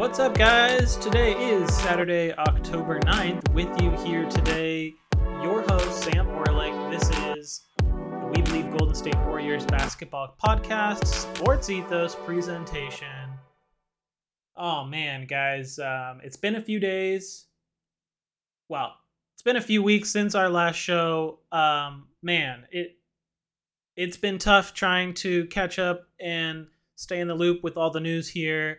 [0.00, 0.96] What's up, guys?
[0.96, 3.52] Today is Saturday, October 9th.
[3.52, 4.94] With you here today,
[5.42, 6.90] your host, Sam Orlik.
[6.90, 13.28] This is the We Believe Golden State Warriors basketball podcast, Sports Ethos presentation.
[14.56, 15.78] Oh, man, guys.
[15.78, 17.44] Um, it's been a few days.
[18.70, 18.94] Well,
[19.34, 21.40] it's been a few weeks since our last show.
[21.52, 22.96] Um, man, it
[23.96, 28.00] it's been tough trying to catch up and stay in the loop with all the
[28.00, 28.78] news here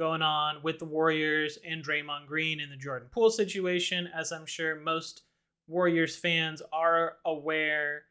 [0.00, 4.08] going on with the Warriors and Draymond Green in the Jordan Poole situation.
[4.16, 5.24] As I'm sure most
[5.68, 8.04] Warriors fans are aware,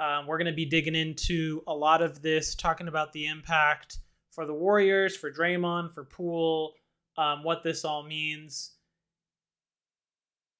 [0.00, 4.00] um, we're going to be digging into a lot of this, talking about the impact
[4.32, 6.74] for the Warriors, for Draymond, for Poole,
[7.16, 8.72] um, what this all means.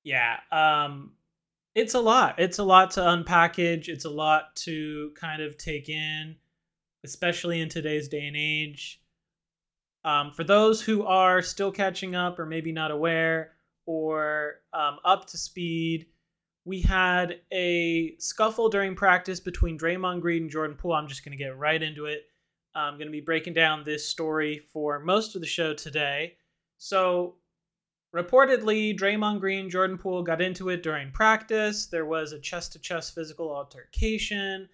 [0.05, 1.11] Yeah, um,
[1.75, 2.39] it's a lot.
[2.39, 3.89] It's a lot to unpackage.
[3.89, 6.37] It's a lot to kind of take in,
[7.05, 9.01] especially in today's day and age.
[10.09, 13.53] Um, for those who are still catching up or maybe not aware
[13.85, 16.07] or um, up to speed,
[16.65, 20.95] we had a scuffle during practice between Draymond Green and Jordan Poole.
[20.95, 22.23] I'm just going to get right into it.
[22.75, 26.37] I'm going to be breaking down this story for most of the show today.
[26.79, 27.35] So,
[28.17, 31.85] reportedly, Draymond Green, Jordan Poole got into it during practice.
[31.85, 34.71] There was a chest to chest physical altercation.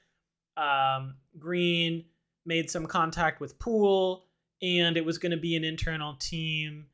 [0.57, 2.05] Um, Green
[2.47, 4.24] made some contact with Poole
[4.65, 6.87] and it was going to be an internal team.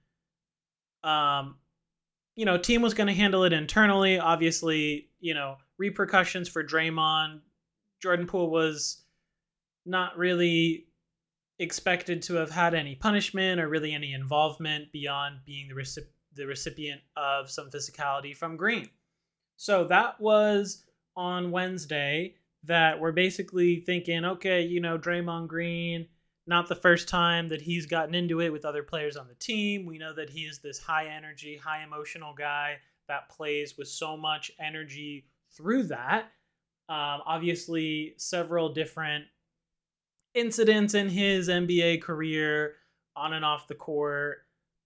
[1.05, 1.57] Um,
[2.35, 4.19] you know, team was going to handle it internally.
[4.19, 7.41] Obviously, you know, repercussions for Draymond.
[8.03, 9.03] Jordan Poole was
[9.87, 10.87] not really
[11.59, 16.47] expected to have had any punishment or really any involvement beyond being the, recip- the
[16.47, 18.89] recipient of some physicality from Green.
[19.57, 20.85] So that was
[21.17, 26.07] on Wednesday that we're basically thinking, okay, you know, Draymond Green
[26.51, 29.87] not the first time that he's gotten into it with other players on the team.
[29.87, 34.17] We know that he is this high energy, high emotional guy that plays with so
[34.17, 36.25] much energy through that.
[36.89, 39.25] Um, obviously, several different
[40.35, 42.75] incidents in his NBA career,
[43.15, 44.39] on and off the court.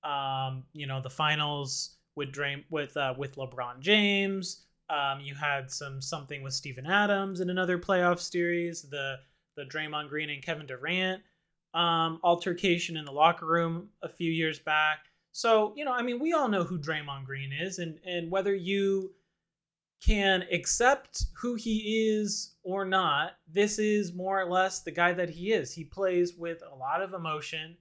[0.04, 4.66] Um, you know, the finals with Dream with uh, with LeBron James.
[4.90, 8.82] Um, you had some something with Steven Adams in another playoff series.
[8.82, 9.16] The
[9.56, 11.22] the Draymond Green and Kevin Durant
[11.74, 14.98] um, altercation in the locker room a few years back.
[15.32, 18.54] So, you know, I mean, we all know who Draymond Green is, and, and whether
[18.54, 19.12] you
[20.04, 25.30] can accept who he is or not, this is more or less the guy that
[25.30, 25.72] he is.
[25.72, 27.76] He plays with a lot of emotion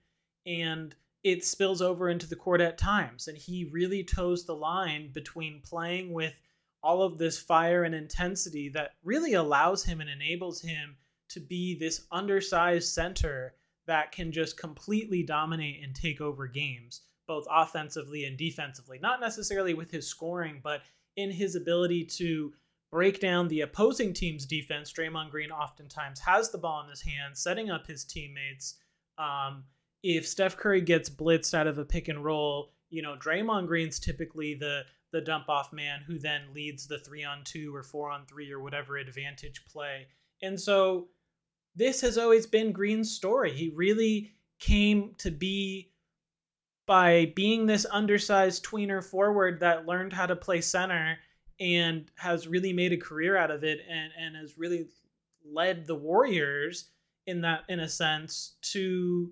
[0.46, 3.28] and it spills over into the court at times.
[3.28, 6.34] And he really toes the line between playing with
[6.82, 10.96] all of this fire and intensity that really allows him and enables him
[11.30, 13.54] to be this undersized center
[13.88, 19.00] that can just completely dominate and take over games, both offensively and defensively.
[19.00, 20.82] Not necessarily with his scoring, but
[21.16, 22.54] in his ability to
[22.92, 24.94] break down the opposing team's defense.
[24.94, 28.76] Draymond Green oftentimes has the ball in his hands, setting up his teammates.
[29.18, 29.64] Um,
[30.04, 34.00] if Steph Curry gets blitzed out of a pick and roll, you know, Draymond Green's
[34.00, 38.10] typically the the dump off man who then leads the three on two or four
[38.10, 40.08] on three or whatever advantage play.
[40.42, 41.08] And so
[41.76, 43.52] this has always been Green's story.
[43.52, 45.92] He really came to be
[46.86, 51.18] by being this undersized tweener forward that learned how to play center
[51.60, 54.88] and has really made a career out of it and, and has really
[55.46, 56.90] led the Warriors
[57.26, 59.32] in that in a sense to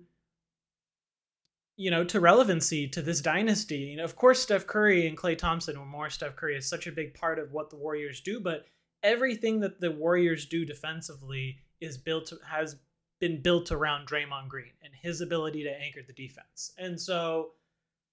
[1.76, 3.78] you know to relevancy to this dynasty.
[3.78, 6.86] You know, of course Steph Curry and Klay Thompson or more Steph Curry is such
[6.86, 8.66] a big part of what the Warriors do, but
[9.02, 12.76] everything that the Warriors do defensively is built has
[13.20, 16.72] been built around Draymond Green and his ability to anchor the defense.
[16.78, 17.50] And so,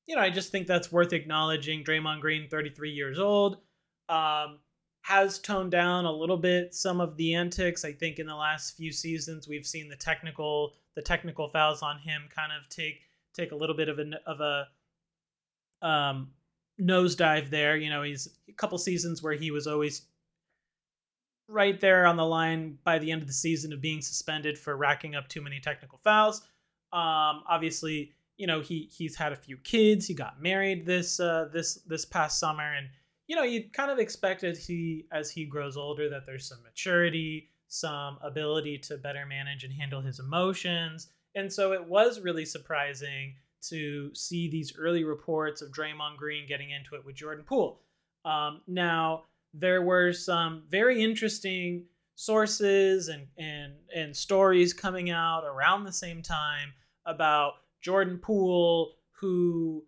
[0.05, 1.83] you know, I just think that's worth acknowledging.
[1.83, 3.57] Draymond Green, 33 years old,
[4.07, 4.59] um,
[5.01, 7.85] has toned down a little bit some of the antics.
[7.85, 11.97] I think in the last few seasons we've seen the technical the technical fouls on
[11.99, 13.01] him kind of take
[13.33, 14.67] take a little bit of a of a
[15.81, 16.29] um,
[16.79, 17.77] nosedive there.
[17.77, 20.03] You know, he's a couple seasons where he was always
[21.49, 24.77] right there on the line by the end of the season of being suspended for
[24.77, 26.41] racking up too many technical fouls.
[26.93, 30.07] Um, obviously, you know he he's had a few kids.
[30.07, 32.87] He got married this uh, this this past summer, and
[33.27, 37.49] you know you kind of expected he as he grows older that there's some maturity,
[37.67, 41.09] some ability to better manage and handle his emotions.
[41.35, 46.71] And so it was really surprising to see these early reports of Draymond Green getting
[46.71, 47.81] into it with Jordan Poole.
[48.25, 51.85] Um, now, there were some very interesting
[52.15, 56.73] sources and and and stories coming out around the same time
[57.05, 59.83] about Jordan Poole who,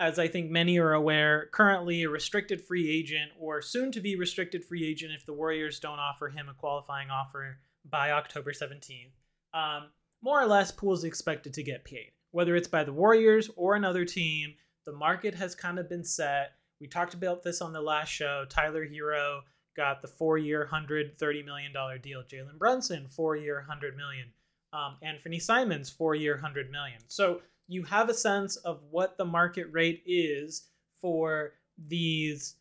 [0.00, 4.16] as I think many are aware, currently a restricted free agent or soon to be
[4.16, 9.12] restricted free agent if the Warriors don't offer him a qualifying offer by October 17th.
[9.54, 9.88] Um,
[10.20, 12.10] more or less, Poole's expected to get paid.
[12.30, 14.54] Whether it's by the Warriors or another team,
[14.84, 16.52] the market has kind of been set.
[16.82, 18.44] We talked about this on the last show.
[18.48, 19.42] Tyler Herro
[19.76, 22.24] got the four-year, hundred thirty million dollar deal.
[22.24, 24.26] Jalen Brunson, four-year, hundred million.
[24.72, 26.98] Um, Anthony Simons, four-year, hundred million.
[27.06, 30.64] So you have a sense of what the market rate is
[31.00, 31.52] for
[31.86, 32.56] these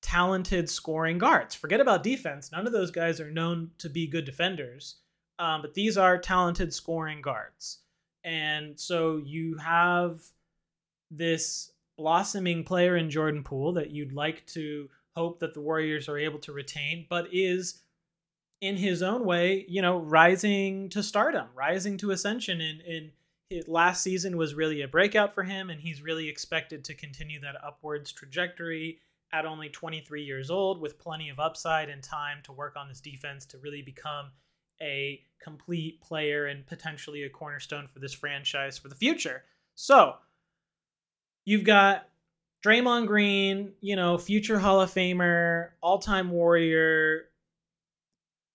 [0.00, 1.54] talented scoring guards.
[1.54, 2.50] Forget about defense.
[2.50, 4.96] None of those guys are known to be good defenders,
[5.38, 7.80] um, but these are talented scoring guards.
[8.24, 10.22] And so you have
[11.10, 16.18] this blossoming player in Jordan Poole that you'd like to hope that the Warriors are
[16.18, 17.80] able to retain, but is
[18.60, 22.60] in his own way, you know, rising to stardom, rising to ascension.
[22.60, 23.10] In in
[23.50, 27.40] his last season was really a breakout for him, and he's really expected to continue
[27.40, 28.98] that upwards trajectory
[29.32, 33.00] at only 23 years old, with plenty of upside and time to work on his
[33.00, 34.30] defense to really become
[34.80, 39.44] a complete player and potentially a cornerstone for this franchise for the future.
[39.74, 40.16] So
[41.44, 42.08] you've got
[42.64, 47.24] Draymond Green, you know, future Hall of Famer, all time warrior,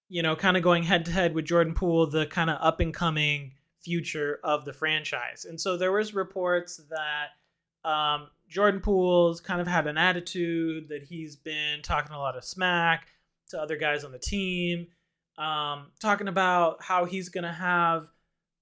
[0.07, 2.80] you know, kind of going head to head with Jordan Poole, the kind of up
[2.80, 3.51] and coming
[3.81, 5.45] future of the franchise.
[5.45, 11.03] And so there was reports that um, Jordan Poole's kind of had an attitude that
[11.03, 13.07] he's been talking a lot of smack
[13.50, 14.88] to other guys on the team,
[15.38, 18.07] um, talking about how he's going to have,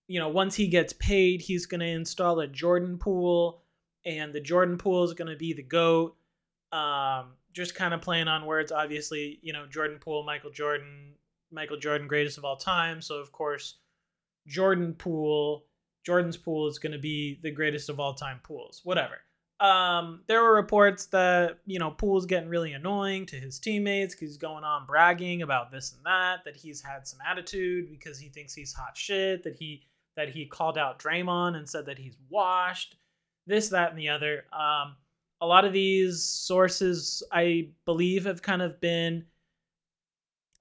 [0.07, 3.63] you know, once he gets paid, he's going to install a Jordan Pool
[4.07, 6.15] and the Jordan Pool is going to be the GOAT.
[6.71, 8.71] Um, just kind of playing on words.
[8.71, 11.13] Obviously, you know, Jordan Pool, Michael Jordan,
[11.51, 13.01] Michael Jordan, greatest of all time.
[13.01, 13.75] So, of course,
[14.47, 15.65] Jordan Pool,
[16.05, 18.81] Jordan's pool is going to be the greatest of all time pools.
[18.83, 19.15] Whatever.
[19.59, 24.29] Um, there were reports that, you know, Poole's getting really annoying to his teammates because
[24.29, 28.29] he's going on bragging about this and that, that he's had some attitude because he
[28.29, 29.83] thinks he's hot shit, that he
[30.15, 32.95] that he called out Draymond and said that he's washed
[33.47, 34.45] this, that, and the other.
[34.53, 34.95] Um,
[35.41, 39.25] a lot of these sources, I believe, have kind of been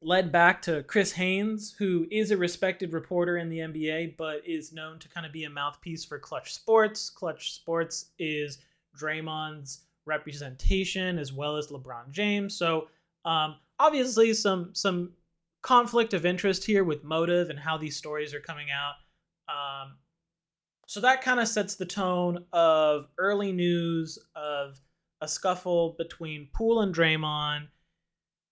[0.02, 4.72] led back to Chris Haynes, who is a respected reporter in the NBA, but is
[4.72, 7.10] known to kind of be a mouthpiece for Clutch Sports.
[7.10, 8.58] Clutch Sports is
[8.98, 12.56] Draymond's representation as well as LeBron James.
[12.56, 12.88] So
[13.24, 15.12] um, obviously some some
[15.62, 18.94] conflict of interest here with motive and how these stories are coming out.
[19.48, 19.96] Um,
[20.86, 24.80] so that kind of sets the tone of early news of
[25.20, 27.68] a scuffle between Poole and Draymond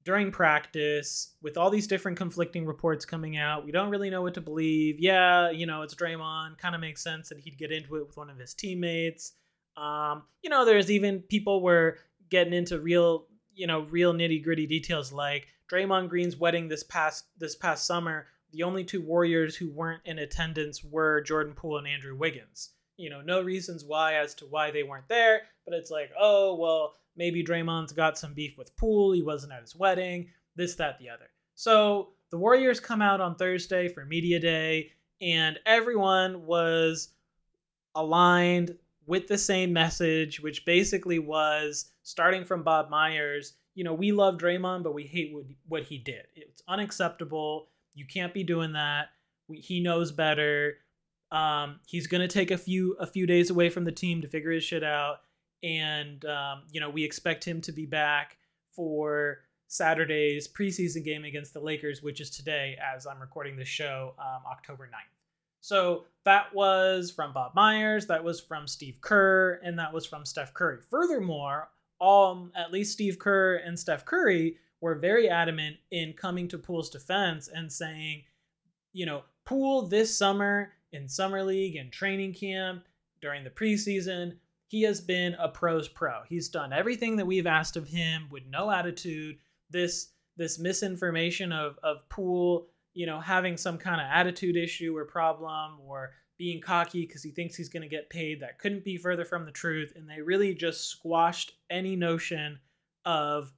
[0.04, 3.64] during practice with all these different conflicting reports coming out.
[3.64, 4.96] We don't really know what to believe.
[4.98, 6.58] Yeah, you know, it's Draymond.
[6.58, 9.32] Kind of makes sense that he'd get into it with one of his teammates.
[9.76, 11.98] Um, you know, there's even people were
[12.30, 17.24] getting into real, you know, real nitty gritty details like Draymond Green's wedding this past
[17.38, 21.88] this past summer the only two Warriors who weren't in attendance were Jordan Poole and
[21.88, 22.70] Andrew Wiggins.
[22.96, 26.54] You know, no reasons why as to why they weren't there, but it's like, oh,
[26.54, 29.12] well, maybe Draymond's got some beef with Poole.
[29.12, 31.28] He wasn't at his wedding, this, that, the other.
[31.56, 37.08] So the Warriors come out on Thursday for Media Day, and everyone was
[37.96, 43.54] aligned with the same message, which basically was starting from Bob Myers.
[43.74, 46.26] You know, we love Draymond, but we hate what, what he did.
[46.34, 47.68] It's unacceptable.
[47.94, 49.08] You can't be doing that.
[49.48, 50.74] We, he knows better.
[51.30, 54.52] Um, he's gonna take a few a few days away from the team to figure
[54.52, 55.18] his shit out,
[55.62, 58.38] and um, you know we expect him to be back
[58.74, 64.14] for Saturday's preseason game against the Lakers, which is today as I'm recording this show,
[64.18, 65.14] um, October 9th.
[65.60, 70.24] So that was from Bob Myers, that was from Steve Kerr, and that was from
[70.24, 70.78] Steph Curry.
[70.90, 71.70] Furthermore,
[72.00, 76.90] um, at least Steve Kerr and Steph Curry were very adamant in coming to Poole's
[76.90, 78.22] defense and saying,
[78.92, 82.84] you know, Poole this summer in summer league and training camp
[83.22, 84.36] during the preseason,
[84.66, 86.20] he has been a pro's pro.
[86.28, 89.38] He's done everything that we've asked of him with no attitude.
[89.70, 95.06] This this misinformation of of Poole, you know, having some kind of attitude issue or
[95.06, 98.98] problem or being cocky because he thinks he's going to get paid that couldn't be
[98.98, 102.58] further from the truth and they really just squashed any notion
[103.06, 103.50] of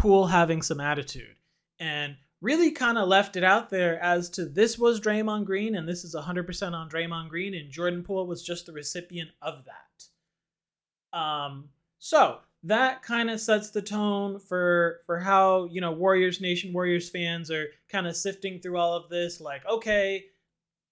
[0.00, 1.36] Poole having some attitude
[1.78, 5.86] and really kind of left it out there as to this was Draymond Green and
[5.86, 11.18] this is 100% on Draymond Green and Jordan Poole was just the recipient of that.
[11.18, 16.72] Um, so that kind of sets the tone for for how you know Warriors Nation
[16.72, 19.40] Warriors fans are kind of sifting through all of this.
[19.40, 20.24] Like, okay,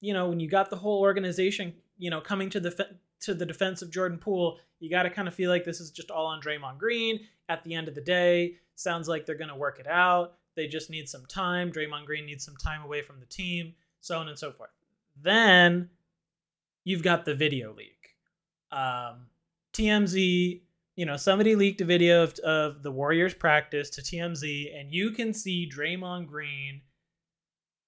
[0.01, 3.47] you know, when you got the whole organization, you know, coming to the to the
[3.47, 6.27] defense of Jordan Poole, you got to kind of feel like this is just all
[6.27, 7.21] on Draymond Green.
[7.49, 10.35] At the end of the day, sounds like they're going to work it out.
[10.55, 11.73] They just need some time.
[11.73, 14.71] Draymond Green needs some time away from the team, so on and so forth.
[15.23, 15.89] Then
[16.85, 18.17] you've got the video leak.
[18.71, 19.27] Um,
[19.73, 20.61] TMZ,
[20.97, 25.13] you know, somebody leaked a video of, of the Warriors practice to TMZ, and you
[25.13, 26.83] can see Draymond Green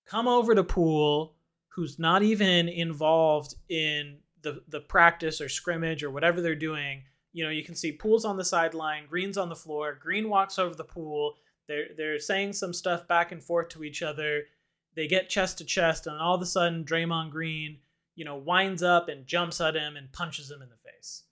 [0.07, 1.35] come over to Poole,
[1.69, 7.03] who's not even involved in the the practice or scrimmage or whatever they're doing.
[7.33, 9.99] You know, you can see Poole's on the sideline, Green's on the floor.
[10.01, 11.35] Green walks over the pool.
[11.69, 14.43] They're they're saying some stuff back and forth to each other.
[14.97, 17.79] They get chest to chest, and all of a sudden, Draymond Green,
[18.17, 21.23] you know, winds up and jumps at him and punches him in the face.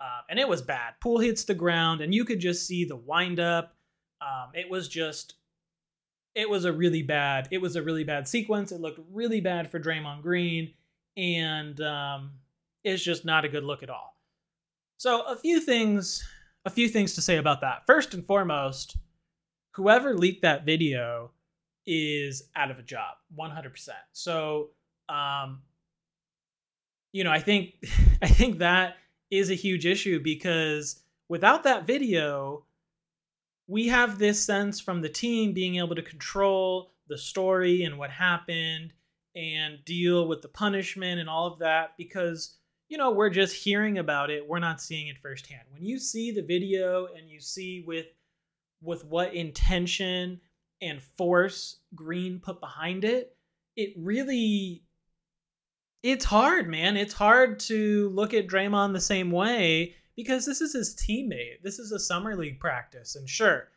[0.00, 0.94] Uh, and it was bad.
[1.00, 3.76] Poole hits the ground, and you could just see the wind up.
[4.20, 5.34] Um, it was just,
[6.34, 7.48] it was a really bad.
[7.50, 8.72] It was a really bad sequence.
[8.72, 10.72] It looked really bad for Draymond Green,
[11.16, 12.32] and um,
[12.84, 14.16] it's just not a good look at all.
[14.98, 16.24] So a few things,
[16.64, 17.82] a few things to say about that.
[17.86, 18.96] First and foremost,
[19.72, 21.30] whoever leaked that video
[21.86, 24.70] is out of a job 100% so
[25.08, 25.62] um
[27.10, 27.74] you know i think
[28.22, 28.96] i think that
[29.30, 32.64] is a huge issue because without that video
[33.66, 38.10] we have this sense from the team being able to control the story and what
[38.10, 38.92] happened
[39.34, 42.58] and deal with the punishment and all of that because
[42.92, 46.30] you know we're just hearing about it we're not seeing it firsthand when you see
[46.30, 48.06] the video and you see with
[48.82, 50.40] with what intention
[50.82, 53.36] and force Green put behind it,
[53.76, 54.82] it really
[56.02, 56.96] it's hard, man.
[56.96, 61.62] It's hard to look at Draymond the same way because this is his teammate.
[61.62, 63.68] This is a summer league practice, and sure,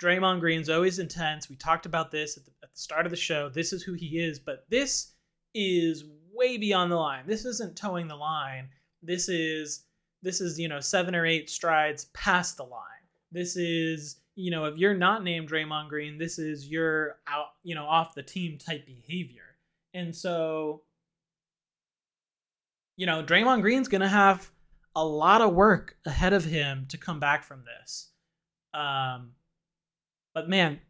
[0.00, 1.50] Draymond Green's always intense.
[1.50, 3.48] We talked about this at the, at the start of the show.
[3.48, 5.14] This is who he is, but this
[5.52, 7.24] is way beyond the line.
[7.26, 8.68] This isn't toeing the line.
[9.02, 9.84] This is
[10.22, 12.80] this is you know seven or eight strides past the line.
[13.32, 17.74] This is you know, if you're not named Draymond Green, this is your out, you
[17.74, 19.56] know, off the team type behavior.
[19.92, 20.82] And so,
[22.96, 24.50] you know, Draymond Green's going to have
[24.96, 28.10] a lot of work ahead of him to come back from this.
[28.72, 29.32] Um,
[30.34, 30.80] but man,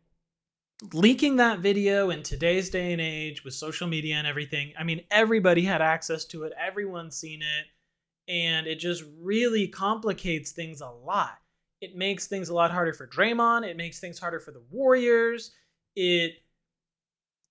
[0.92, 5.02] leaking that video in today's day and age with social media and everything, I mean,
[5.10, 10.88] everybody had access to it, everyone's seen it, and it just really complicates things a
[10.88, 11.38] lot
[11.84, 13.66] it makes things a lot harder for Draymond.
[13.66, 15.52] It makes things harder for the Warriors.
[15.94, 16.32] It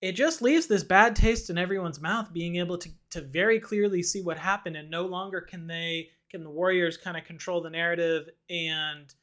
[0.00, 4.02] it just leaves this bad taste in everyone's mouth being able to to very clearly
[4.02, 7.70] see what happened and no longer can they can the Warriors kind of control the
[7.70, 9.14] narrative and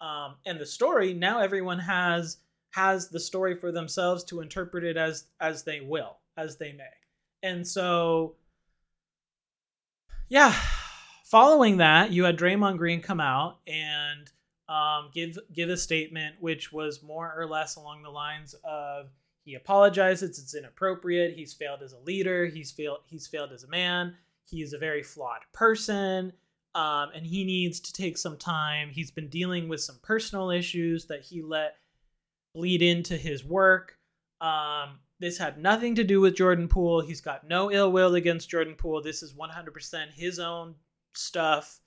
[0.00, 1.14] um and the story.
[1.14, 2.38] Now everyone has
[2.76, 6.84] has the story for themselves to interpret it as as they will, as they may.
[7.42, 8.36] And so
[10.28, 10.54] yeah,
[11.24, 14.30] following that, you had Draymond Green come out and
[14.68, 19.08] um, give give a statement which was more or less along the lines of
[19.44, 23.68] he apologizes it's inappropriate he's failed as a leader he's failed he's failed as a
[23.68, 24.12] man
[24.44, 26.32] he is a very flawed person
[26.74, 31.04] um, and he needs to take some time he's been dealing with some personal issues
[31.04, 31.76] that he let
[32.56, 33.98] bleed into his work
[34.40, 38.50] um, this had nothing to do with jordan poole he's got no ill will against
[38.50, 40.74] jordan poole this is 100% his own
[41.14, 41.80] stuff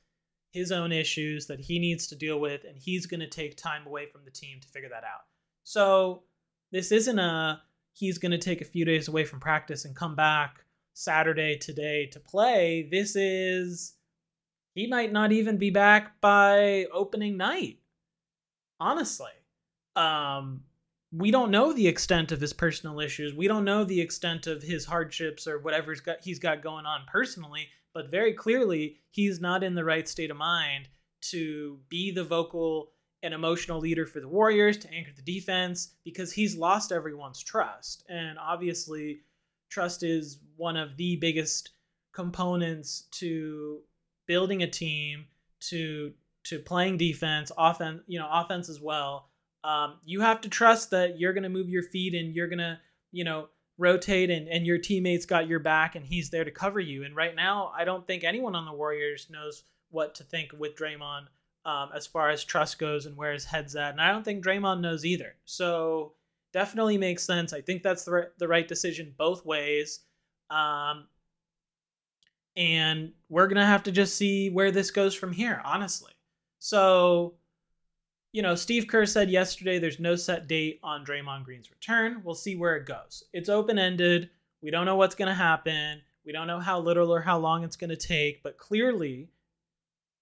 [0.52, 3.86] his own issues that he needs to deal with, and he's going to take time
[3.86, 5.26] away from the team to figure that out.
[5.64, 6.24] So
[6.72, 7.62] this isn't a
[7.94, 12.08] he's going to take a few days away from practice and come back Saturday today
[12.08, 12.88] to play.
[12.90, 13.94] This is
[14.74, 17.80] he might not even be back by opening night.
[18.80, 19.32] Honestly.
[20.00, 20.64] Um
[21.12, 23.34] we don't know the extent of his personal issues.
[23.34, 26.86] We don't know the extent of his hardships or whatever he's got, he's got going
[26.86, 30.88] on personally but very clearly he's not in the right state of mind
[31.22, 32.92] to be the vocal
[33.24, 38.06] and emotional leader for the Warriors to anchor the defense because he's lost everyone's trust.
[38.08, 39.22] And obviously,
[39.70, 41.72] trust is one of the biggest
[42.14, 43.82] components to
[44.26, 45.26] building a team,
[45.62, 46.14] to
[46.46, 49.29] to playing defense, offense, you know, offense as well.
[49.64, 52.60] Um, you have to trust that you're going to move your feet and you're going
[52.60, 52.80] to,
[53.12, 56.80] you know, rotate and, and your teammates got your back and he's there to cover
[56.80, 57.04] you.
[57.04, 60.76] And right now, I don't think anyone on the Warriors knows what to think with
[60.76, 61.26] Draymond
[61.66, 63.92] um, as far as trust goes and where his head's at.
[63.92, 65.36] And I don't think Draymond knows either.
[65.46, 66.14] So
[66.54, 67.54] definitely makes sense.
[67.54, 70.02] I think that's the right, the right decision both ways.
[70.50, 71.08] Um,
[72.56, 76.12] and we're going to have to just see where this goes from here, honestly.
[76.60, 77.36] So
[78.32, 82.22] you know, Steve Kerr said yesterday there's no set date on Draymond Green's return.
[82.24, 83.24] We'll see where it goes.
[83.34, 84.30] It's open ended.
[84.62, 86.02] We don't know what's going to happen.
[86.26, 89.30] We don't know how little or how long it's going to take, but clearly,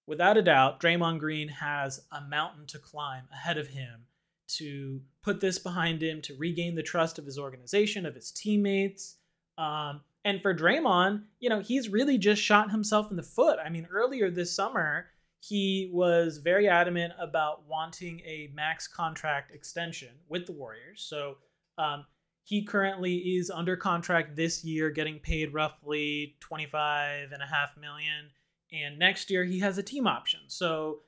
[0.06, 4.06] without a doubt, Draymond Green has a mountain to climb ahead of him
[4.48, 9.16] to put this behind him, to regain the trust of his organization, of his teammates.
[9.58, 13.58] Um, and for Draymond, you know, he's really just shot himself in the foot.
[13.62, 15.08] I mean, earlier this summer,
[15.40, 21.06] he was very adamant about wanting a max contract extension with the Warriors.
[21.08, 21.36] So
[21.78, 22.04] um,
[22.42, 28.30] he currently is under contract this year, getting paid roughly 25 and a half million.
[28.72, 30.40] And next year he has a team option.
[30.48, 31.00] So,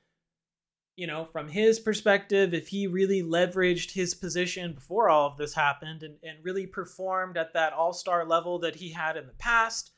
[0.97, 5.55] you know, from his perspective, if he really leveraged his position before all of this
[5.55, 9.33] happened and, and really performed at that all star level that he had in the
[9.35, 9.93] past,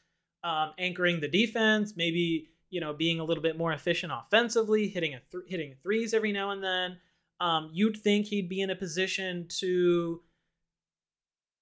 [0.44, 5.14] um, anchoring the defense, maybe you know, being a little bit more efficient offensively, hitting
[5.14, 6.96] a th- hitting threes every now and then.
[7.38, 10.22] Um, you'd think he'd be in a position to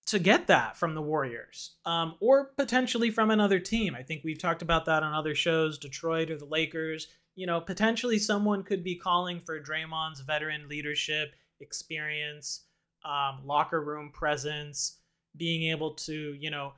[0.07, 3.95] to get that from the Warriors, um, or potentially from another team.
[3.97, 7.09] I think we've talked about that on other shows, Detroit or the Lakers.
[7.35, 12.67] You know, potentially someone could be calling for Draymond's veteran leadership, experience,
[13.05, 14.99] um, locker room presence,
[15.37, 16.75] being able to, you know,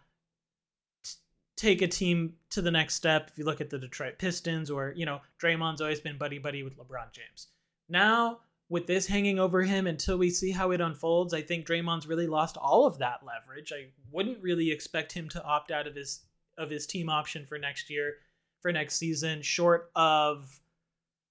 [1.56, 3.28] take a team to the next step.
[3.30, 6.62] If you look at the Detroit Pistons, or you know, Draymond's always been buddy buddy
[6.62, 7.48] with LeBron James.
[7.88, 12.06] Now, with this hanging over him until we see how it unfolds, I think Draymond's
[12.06, 13.72] really lost all of that leverage.
[13.72, 16.20] I wouldn't really expect him to opt out of his
[16.58, 18.14] of his team option for next year,
[18.60, 20.58] for next season, short of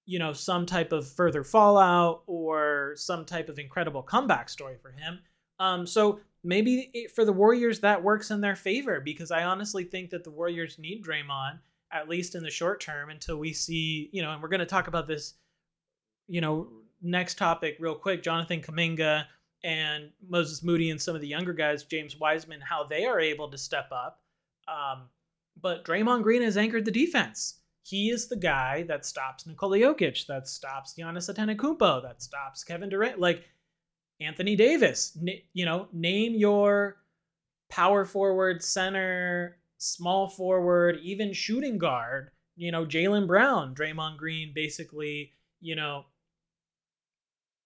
[0.06, 4.92] you know some type of further fallout or some type of incredible comeback story for
[4.92, 5.20] him.
[5.60, 9.84] Um, so maybe it, for the Warriors that works in their favor because I honestly
[9.84, 11.60] think that the Warriors need Draymond
[11.92, 14.66] at least in the short term until we see, you know, and we're going to
[14.66, 15.36] talk about this,
[16.28, 16.70] you know,
[17.02, 18.24] next topic real quick.
[18.24, 19.26] Jonathan Kuminga
[19.64, 23.50] and Moses Moody and some of the younger guys, James Wiseman, how they are able
[23.52, 24.22] to step up.
[24.68, 25.10] Um,
[25.62, 27.60] but Draymond Green has anchored the defense.
[27.84, 32.90] He is the guy that stops Nikola Jokic, that stops Giannis Antetokounmpo, that stops Kevin
[32.90, 33.20] Durant.
[33.20, 33.44] Like
[34.22, 35.18] Anthony Davis.
[35.20, 36.98] N- you know, name your
[37.70, 42.32] power forward, center, small forward, even shooting guard.
[42.56, 45.32] You know, Jaylen Brown, Draymond Green basically,
[45.62, 46.06] you know,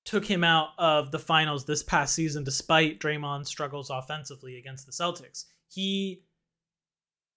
[0.05, 4.91] took him out of the finals this past season despite Draymond's struggles offensively against the
[4.91, 5.45] Celtics.
[5.67, 6.23] He,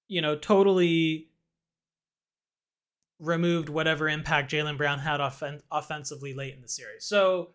[0.07, 1.31] you know, totally
[3.19, 7.05] removed whatever impact Jaylen Brown had offen- offensively late in the series.
[7.05, 7.55] So,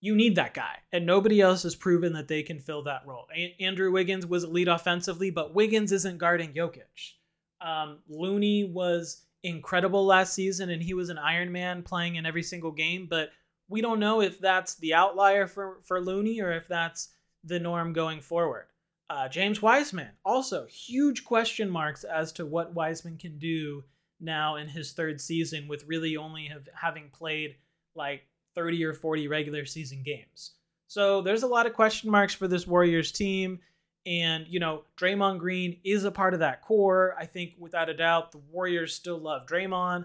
[0.00, 0.76] you need that guy.
[0.92, 3.26] And nobody else has proven that they can fill that role.
[3.34, 7.14] A- Andrew Wiggins was elite offensively, but Wiggins isn't guarding Jokic.
[7.60, 12.42] Um, Looney was incredible last season and he was an Iron Man playing in every
[12.42, 13.30] single game, but
[13.68, 17.10] we don't know if that's the outlier for, for Looney or if that's
[17.44, 18.66] the norm going forward.
[19.08, 23.82] Uh, James Wiseman, also huge question marks as to what Wiseman can do
[24.20, 27.56] now in his third season with really only have, having played
[27.94, 28.22] like
[28.60, 30.52] 30 or 40 regular season games.
[30.86, 33.58] So there's a lot of question marks for this Warriors team.
[34.04, 37.14] And, you know, Draymond Green is a part of that core.
[37.18, 40.04] I think without a doubt, the Warriors still love Draymond,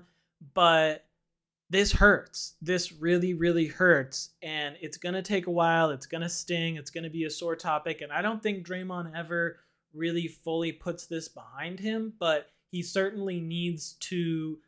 [0.54, 1.06] but
[1.70, 2.56] this hurts.
[2.62, 4.30] This really, really hurts.
[4.42, 5.90] And it's going to take a while.
[5.90, 6.78] It's going to sting.
[6.78, 8.00] It's going to be a sore topic.
[8.00, 9.58] And I don't think Draymond ever
[9.94, 14.60] really fully puts this behind him, but he certainly needs to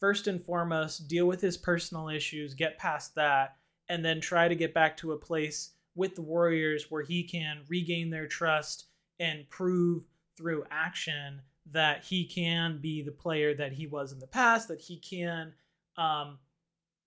[0.00, 3.56] first and foremost deal with his personal issues, get past that,
[3.88, 7.62] and then try to get back to a place with the Warriors where he can
[7.68, 8.86] regain their trust
[9.20, 10.02] and prove
[10.36, 14.80] through action that he can be the player that he was in the past, that
[14.80, 15.52] he can
[15.96, 16.38] um,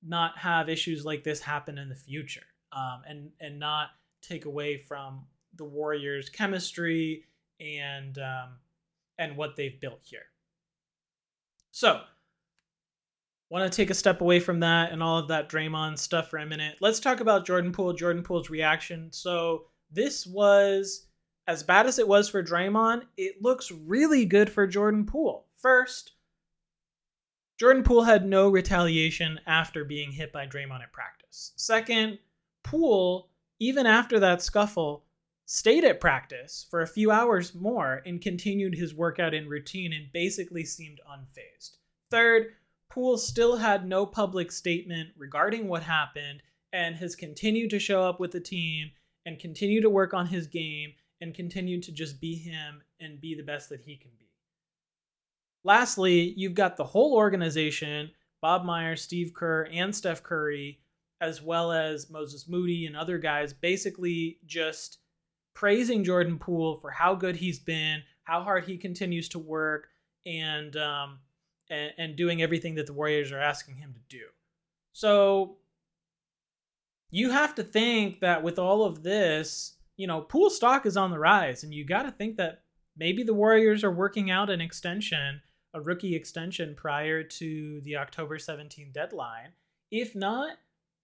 [0.04, 3.90] not have issues like this happen in the future, um, and and not
[4.22, 7.26] take away from the Warriors' chemistry
[7.60, 8.58] and um,
[9.20, 10.26] and what they've built here.
[11.72, 12.02] So
[13.50, 16.38] want to take a step away from that and all of that Draymond stuff for
[16.38, 16.78] a minute.
[16.82, 19.10] Let's talk about Jordan Poole, Jordan Poole's reaction.
[19.12, 21.08] So, this was
[21.48, 25.48] as bad as it was for Draymond, it looks really good for Jordan Poole.
[25.58, 26.12] First,
[27.58, 31.54] Jordan Poole had no retaliation after being hit by Draymond at practice.
[31.56, 32.20] Second,
[32.64, 33.30] Poole,
[33.60, 35.06] even after that scuffle,
[35.46, 40.12] stayed at practice for a few hours more and continued his workout and routine and
[40.12, 41.78] basically seemed unfazed.
[42.12, 42.48] Third,
[42.90, 46.42] Poole still had no public statement regarding what happened
[46.74, 48.92] and has continued to show up with the team
[49.26, 53.36] and continue to work on his game and continue to just be him and be
[53.36, 54.28] the best that he can be.
[55.64, 60.80] Lastly, you've got the whole organization Bob Myers, Steve Kerr, and Steph Curry,
[61.22, 65.00] as well as Moses Moody and other guys, basically just
[65.56, 69.88] praising Jordan Poole for how good he's been, how hard he continues to work
[70.26, 71.20] and um,
[71.70, 74.24] and, and doing everything that the Warriors are asking him to do.
[74.94, 75.58] So
[77.10, 81.12] you have to think that with all of this, you know, Poole stock is on
[81.12, 82.64] the rise, and you got to think that
[82.96, 85.42] maybe the Warriors are working out an extension,
[85.74, 89.54] a rookie extension prior to the October 17 deadline.
[89.92, 90.58] If not,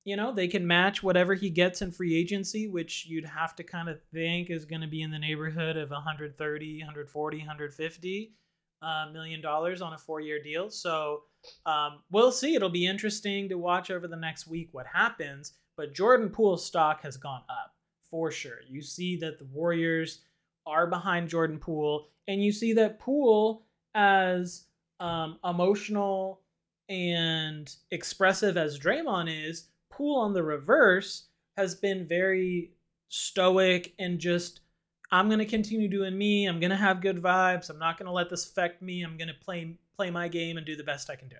[0.03, 3.63] you know, they can match whatever he gets in free agency, which you'd have to
[3.63, 8.33] kind of think is going to be in the neighborhood of 130, 140, 150
[8.83, 10.69] uh, million dollars on a four-year deal.
[10.69, 11.21] So
[11.65, 12.55] um, we'll see.
[12.55, 15.53] It'll be interesting to watch over the next week what happens.
[15.77, 17.73] But Jordan Poole's stock has gone up
[18.09, 18.59] for sure.
[18.69, 20.21] You see that the Warriors
[20.65, 23.65] are behind Jordan Poole, and you see that Poole,
[23.95, 24.65] as
[24.99, 26.41] um, emotional
[26.89, 32.71] and expressive as Draymond is, Poole on the reverse has been very
[33.09, 34.61] stoic and just
[35.13, 36.47] I'm to continue doing me.
[36.47, 37.69] I'm to have good vibes.
[37.69, 39.03] I'm not to let this affect me.
[39.03, 41.35] I'm to play play my game and do the best I can do.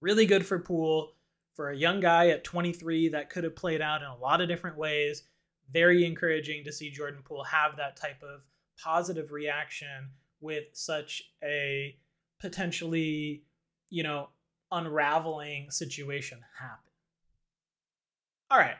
[0.00, 1.12] Really good for Poole
[1.54, 4.48] for a young guy at 23 that could have played out in a lot of
[4.48, 5.24] different ways.
[5.70, 8.40] Very encouraging to see Jordan Poole have that type of
[8.82, 10.08] positive reaction
[10.40, 11.94] with such a
[12.40, 13.42] potentially,
[13.90, 14.30] you know,
[14.72, 16.90] unraveling situation happen.
[18.50, 18.76] All right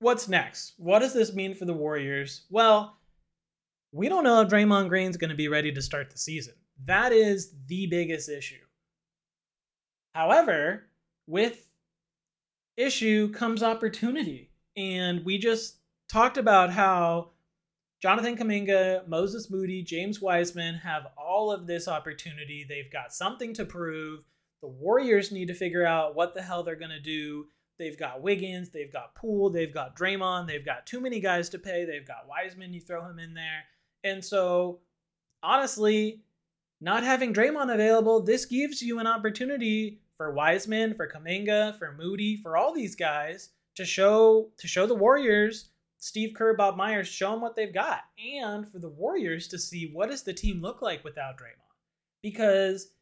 [0.00, 0.74] what's next?
[0.76, 2.46] What does this mean for the Warriors?
[2.50, 2.98] Well,
[3.92, 6.54] we don't know if Draymond Green's going to be ready to start the season.
[6.86, 8.64] That is the biggest issue.
[10.14, 10.84] However,
[11.26, 11.68] with
[12.76, 14.50] issue comes opportunity.
[14.76, 15.76] And we just
[16.08, 17.30] talked about how
[18.02, 22.64] Jonathan Kuminga, Moses Moody, James Wiseman have all of this opportunity.
[22.68, 24.20] They've got something to prove.
[24.62, 27.46] The Warriors need to figure out what the hell they're going to do
[27.80, 31.58] They've got Wiggins, they've got Poole, they've got Draymond, they've got too many guys to
[31.58, 31.86] pay.
[31.86, 33.64] They've got Wiseman, you throw him in there.
[34.04, 34.80] And so,
[35.42, 36.20] honestly,
[36.82, 42.36] not having Draymond available, this gives you an opportunity for Wiseman, for Kuminga, for Moody,
[42.36, 47.30] for all these guys to show to show the Warriors, Steve Kerr, Bob Myers, show
[47.30, 50.82] them what they've got, and for the Warriors to see what does the team look
[50.82, 51.72] like without Draymond.
[52.20, 52.92] Because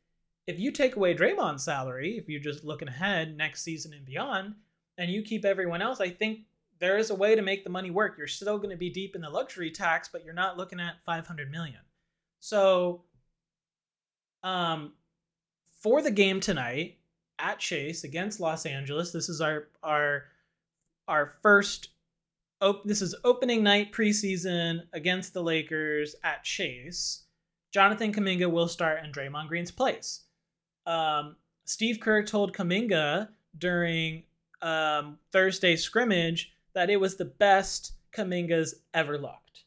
[0.47, 4.55] if you take away Draymond's salary, if you're just looking ahead next season and beyond,
[4.99, 6.41] and you keep everyone else, I think
[6.81, 8.17] there is a way to make the money work.
[8.19, 11.03] You're still going to be deep in the luxury tax, but you're not looking at
[11.07, 11.81] 500 million.
[12.41, 13.05] So,
[14.43, 14.93] um,
[15.81, 16.99] for the game tonight
[17.39, 20.25] at Chase against Los Angeles, this is our our
[21.07, 21.91] our first.
[22.61, 27.23] Op- this is opening night preseason against the Lakers at Chase.
[27.73, 30.23] Jonathan Kuminga will start in Draymond Green's place.
[30.87, 34.25] Um, Steve Kerr told Kuminga during
[34.63, 39.65] um, Thursday scrimmage that it was the best Kuminga's ever looked,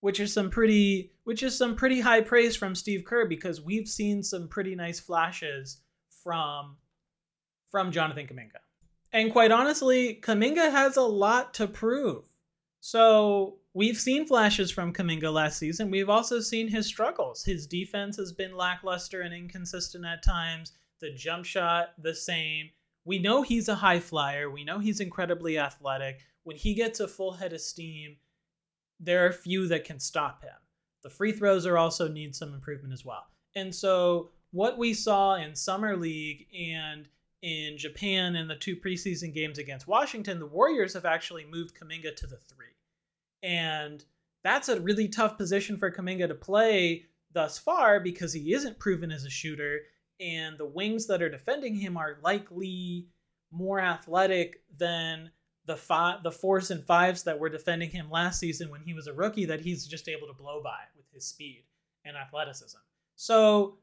[0.00, 3.88] which is some pretty which is some pretty high praise from Steve Kerr because we've
[3.88, 5.78] seen some pretty nice flashes
[6.22, 6.76] from
[7.70, 8.60] from Jonathan Kuminga.
[9.12, 12.24] And quite honestly, Kuminga has a lot to prove.
[12.80, 15.90] So we've seen flashes from Kuminga last season.
[15.90, 17.44] We've also seen his struggles.
[17.44, 20.72] His defense has been lackluster and inconsistent at times.
[21.00, 22.70] The jump shot, the same
[23.04, 24.50] we know he's a high flyer.
[24.50, 26.20] We know he's incredibly athletic.
[26.44, 28.16] When he gets a full head of steam,
[29.00, 30.50] there are few that can stop him.
[31.02, 33.26] The free throws are also need some improvement as well.
[33.56, 37.08] And so what we saw in summer league and
[37.42, 42.14] in Japan in the two preseason games against Washington, the Warriors have actually moved Kuminga
[42.14, 42.66] to the three.
[43.42, 44.04] And
[44.44, 49.10] that's a really tough position for Kuminga to play thus far because he isn't proven
[49.10, 49.80] as a shooter
[50.22, 53.08] and the wings that are defending him are likely
[53.50, 55.30] more athletic than
[55.66, 59.06] the five, the fours and fives that were defending him last season when he was
[59.06, 61.64] a rookie that he's just able to blow by with his speed
[62.04, 62.78] and athleticism.
[63.16, 63.78] So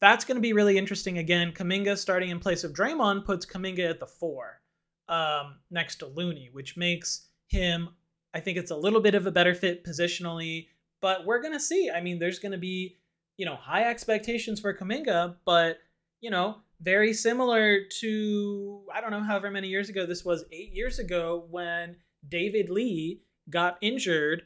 [0.00, 1.18] that's going to be really interesting.
[1.18, 4.60] Again, Kuminga starting in place of Draymond puts Kuminga at the four
[5.08, 7.88] um, next to Looney, which makes him,
[8.34, 10.68] I think it's a little bit of a better fit positionally.
[11.00, 11.90] But we're going to see.
[11.90, 12.98] I mean, there's going to be
[13.36, 15.78] you know, high expectations for Kuminga, but,
[16.20, 20.72] you know, very similar to, I don't know, however many years ago this was, eight
[20.72, 21.96] years ago when
[22.28, 24.42] David Lee got injured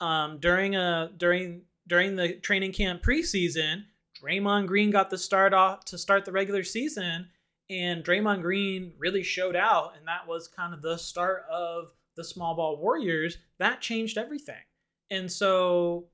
[0.00, 3.84] um, during a during during the training camp preseason.
[4.22, 7.28] Draymond Green got the start off to start the regular season,
[7.68, 12.24] and Draymond Green really showed out, and that was kind of the start of the
[12.24, 13.38] small ball Warriors.
[13.58, 14.62] That changed everything,
[15.10, 16.06] and so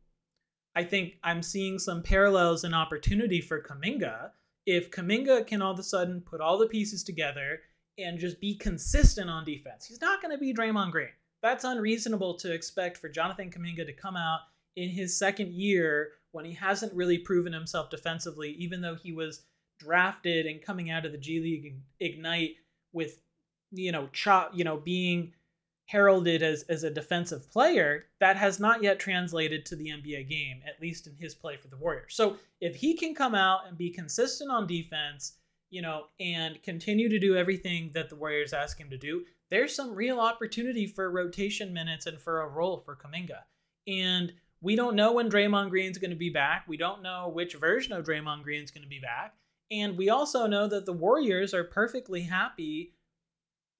[0.74, 4.30] I think I'm seeing some parallels and opportunity for Kuminga.
[4.66, 7.60] If Kuminga can all of a sudden put all the pieces together
[7.98, 11.08] and just be consistent on defense, he's not going to be Draymond Green.
[11.42, 14.40] That's unreasonable to expect for Jonathan Kuminga to come out
[14.76, 19.42] in his second year when he hasn't really proven himself defensively, even though he was
[19.78, 22.56] drafted and coming out of the G League Ignite
[22.92, 23.20] with,
[23.72, 25.32] you know, chop, you know, being
[25.90, 30.60] heralded as, as a defensive player, that has not yet translated to the NBA game,
[30.64, 32.14] at least in his play for the Warriors.
[32.14, 35.32] So if he can come out and be consistent on defense,
[35.70, 39.74] you know, and continue to do everything that the Warriors ask him to do, there's
[39.74, 43.40] some real opportunity for rotation minutes and for a role for Kuminga.
[43.88, 46.66] And we don't know when Draymond Green's going to be back.
[46.68, 49.34] We don't know which version of Draymond Green's going to be back.
[49.72, 52.94] And we also know that the Warriors are perfectly happy,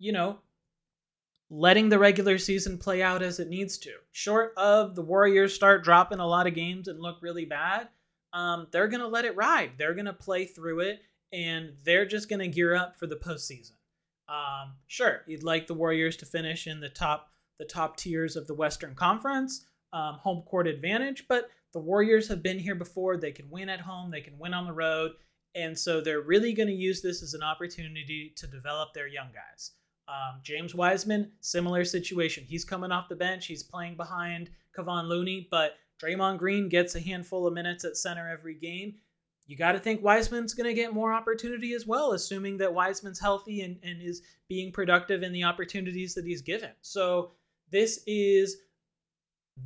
[0.01, 0.41] you know,
[1.51, 3.93] letting the regular season play out as it needs to.
[4.13, 7.89] Short of the Warriors start dropping a lot of games and look really bad,
[8.33, 9.73] um, they're going to let it ride.
[9.77, 11.01] They're going to play through it
[11.33, 13.73] and they're just going to gear up for the postseason.
[14.29, 18.47] Um, sure, you'd like the Warriors to finish in the top the top tiers of
[18.47, 23.19] the Western Conference, um, home court advantage, but the Warriors have been here before.
[23.19, 25.13] They can win at home, they can win on the road,
[25.55, 29.29] and so they're really going to use this as an opportunity to develop their young
[29.35, 29.73] guys.
[30.11, 32.45] Um, James Wiseman, similar situation.
[32.45, 33.47] He's coming off the bench.
[33.47, 38.29] He's playing behind Kevon Looney, but Draymond Green gets a handful of minutes at center
[38.29, 38.95] every game.
[39.47, 43.21] You got to think Wiseman's going to get more opportunity as well, assuming that Wiseman's
[43.21, 46.71] healthy and, and is being productive in the opportunities that he's given.
[46.83, 47.33] So
[47.71, 48.57] this is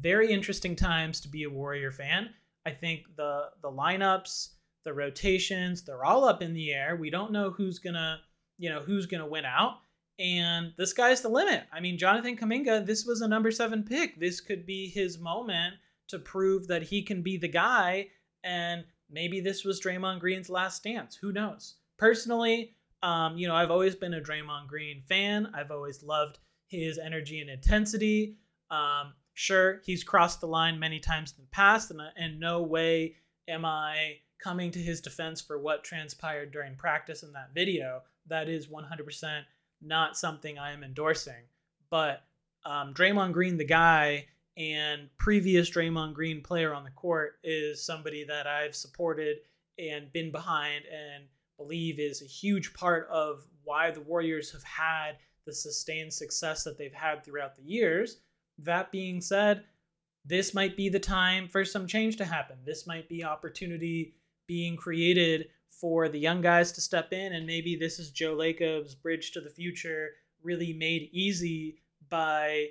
[0.01, 2.31] very interesting times to be a Warrior fan.
[2.67, 4.51] I think the the lineups,
[4.85, 6.97] the rotations, they're all up in the air.
[6.97, 8.21] We don't know who's gonna,
[8.59, 9.79] you know, who's gonna win out
[10.19, 11.65] and the sky's the limit.
[11.73, 14.19] I mean, Jonathan Kuminga, this was a number seven pick.
[14.19, 15.75] This could be his moment
[16.09, 18.09] to prove that he can be the guy.
[18.43, 21.17] And maybe this was Draymond Green's last dance.
[21.17, 21.77] Who knows?
[21.99, 25.51] Personally, um, you know, I've always been a Draymond Green fan.
[25.55, 28.37] I've always loved his energy and intensity.
[28.71, 33.17] Um, sure, he's crossed the line many times in the past, and in no way
[33.47, 38.03] am I coming to his defense for what transpired during practice in that video.
[38.27, 39.43] That is 100%
[39.85, 41.45] not something I am endorsing.
[41.91, 42.25] But
[42.65, 48.25] um, Draymond Green, the guy, and previous Draymond Green player on the court is somebody
[48.25, 49.39] that I've supported
[49.79, 51.25] and been behind and
[51.57, 56.79] believe is a huge part of why the Warriors have had the sustained success that
[56.79, 58.19] they've had throughout the years.
[58.59, 59.65] That being said,
[60.25, 62.57] this might be the time for some change to happen.
[62.65, 64.15] This might be opportunity
[64.47, 65.49] being created
[65.81, 69.41] for the young guys to step in, and maybe this is Joe Lacob's bridge to
[69.41, 70.11] the future,
[70.43, 72.69] really made easy by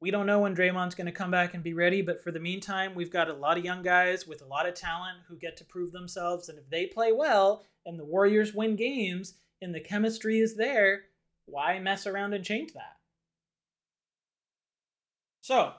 [0.00, 2.38] we don't know when Draymond's going to come back and be ready, but for the
[2.38, 5.56] meantime, we've got a lot of young guys with a lot of talent who get
[5.56, 6.48] to prove themselves.
[6.48, 11.02] And if they play well and the Warriors win games and the chemistry is there,
[11.46, 12.96] why mess around and change that?
[15.40, 15.72] So,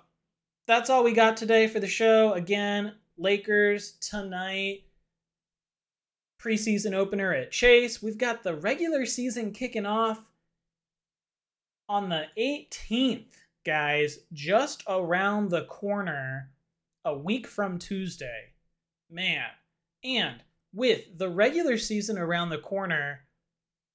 [0.68, 2.34] that's all we got today for the show.
[2.34, 4.84] Again, Lakers tonight
[6.40, 8.02] preseason opener at Chase.
[8.02, 10.24] We've got the regular season kicking off
[11.88, 13.34] on the 18th,
[13.66, 16.52] guys, just around the corner,
[17.04, 18.54] a week from Tuesday.
[19.10, 19.48] Man.
[20.04, 20.42] And
[20.74, 23.22] with the regular season around the corner,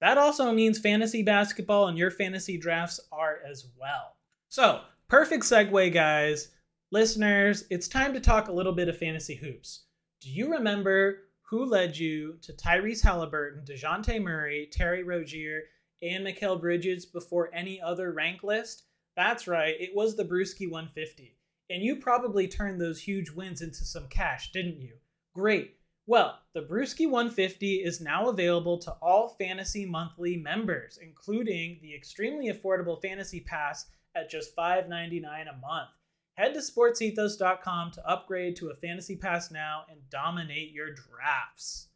[0.00, 4.16] that also means fantasy basketball and your fantasy drafts are as well.
[4.50, 6.48] So, perfect segue, guys.
[6.90, 9.85] Listeners, it's time to talk a little bit of fantasy hoops.
[10.20, 11.20] Do you remember
[11.54, 15.62] who led you to Tyrese Halliburton, Dejounte Murray, Terry Rozier,
[16.02, 18.82] and Mikal Bridges before any other rank list?
[19.14, 21.38] That's right, it was the Bruski 150.
[21.70, 24.94] And you probably turned those huge wins into some cash, didn't you?
[25.32, 25.76] Great.
[26.08, 32.52] Well, the Bruski 150 is now available to all Fantasy Monthly members, including the extremely
[32.52, 33.86] affordable Fantasy Pass
[34.16, 35.90] at just $5.99 a month.
[36.36, 41.88] Head to sportsethos.com to upgrade to a fantasy pass now and dominate your drafts.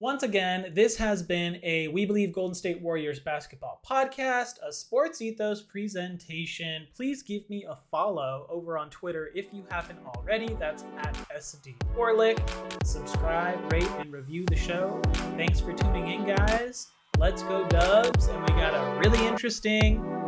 [0.00, 5.22] Once again, this has been a We Believe Golden State Warriors basketball podcast, a Sports
[5.22, 6.88] Ethos presentation.
[6.94, 10.54] Please give me a follow over on Twitter if you haven't already.
[10.58, 12.38] That's at SD Orlik.
[12.84, 15.00] Subscribe, rate, and review the show.
[15.36, 16.88] Thanks for tuning in, guys.
[17.16, 18.26] Let's go, Dubs.
[18.26, 20.21] And we got a really interesting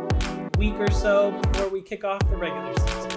[0.57, 3.14] week or so before we kick off the regular season.